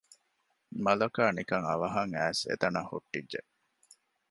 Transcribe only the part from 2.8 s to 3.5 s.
ހުއްޓިއްޖެ